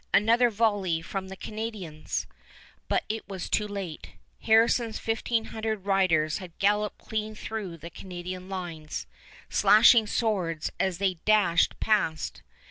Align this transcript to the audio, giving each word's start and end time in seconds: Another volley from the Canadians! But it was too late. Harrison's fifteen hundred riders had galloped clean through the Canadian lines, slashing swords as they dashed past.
Another 0.15 0.49
volley 0.49 1.03
from 1.03 1.27
the 1.27 1.35
Canadians! 1.35 2.25
But 2.87 3.03
it 3.07 3.29
was 3.29 3.51
too 3.51 3.67
late. 3.67 4.13
Harrison's 4.39 4.97
fifteen 4.97 5.45
hundred 5.53 5.85
riders 5.85 6.39
had 6.39 6.57
galloped 6.57 6.97
clean 6.97 7.35
through 7.35 7.77
the 7.77 7.91
Canadian 7.91 8.49
lines, 8.49 9.05
slashing 9.47 10.07
swords 10.07 10.71
as 10.79 10.97
they 10.97 11.19
dashed 11.23 11.79
past. 11.79 12.41